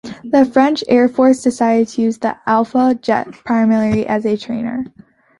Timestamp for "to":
1.89-2.01